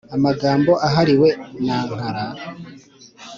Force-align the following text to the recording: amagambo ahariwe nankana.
amagambo 0.15 0.71
ahariwe 0.87 1.29
nankana. 1.65 2.25